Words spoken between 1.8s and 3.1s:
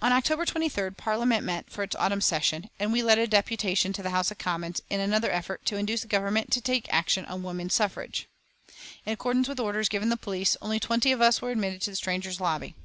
its autumn session, and we